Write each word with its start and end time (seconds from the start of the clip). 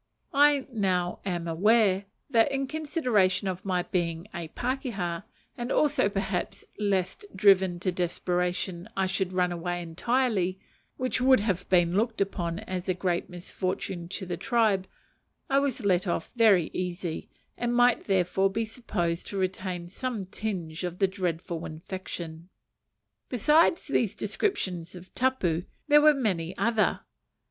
I 0.33 0.65
now 0.71 1.19
am 1.25 1.47
aware, 1.47 2.05
that 2.31 2.51
in 2.51 2.65
consideration 2.65 3.47
of 3.47 3.63
my 3.63 3.83
being 3.83 4.27
a 4.33 4.47
pakeha 4.47 5.25
and 5.55 5.71
also, 5.71 6.09
perhaps, 6.09 6.65
lest, 6.79 7.23
driven 7.35 7.79
to 7.81 7.91
desperation, 7.91 8.87
I 8.97 9.05
should 9.05 9.31
run 9.31 9.51
away 9.51 9.79
entirely, 9.79 10.57
which 10.97 11.21
would 11.21 11.41
have 11.41 11.69
been 11.69 11.95
looked 11.95 12.19
upon 12.19 12.57
as 12.61 12.89
a 12.89 12.95
great 12.95 13.29
misfortune 13.29 14.07
to 14.07 14.25
the 14.25 14.37
tribe 14.37 14.87
I 15.51 15.59
was 15.59 15.85
let 15.85 16.07
off 16.07 16.31
very 16.35 16.71
easy, 16.73 17.29
and 17.55 17.71
might 17.75 18.05
therefore 18.05 18.49
be 18.49 18.65
supposed 18.65 19.27
to 19.27 19.37
retain 19.37 19.87
some 19.87 20.25
tinge 20.25 20.83
of 20.83 20.97
the 20.97 21.05
dreadful 21.07 21.63
infection. 21.63 22.49
Besides 23.29 23.85
these 23.85 24.15
descriptions 24.15 24.95
of 24.95 25.13
tapu, 25.13 25.65
there 25.87 26.01
were 26.01 26.15
many 26.15 26.57
other. 26.57 27.01